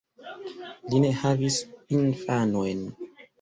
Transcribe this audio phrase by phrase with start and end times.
[0.93, 1.59] Li ne havis
[1.99, 2.83] infanojn.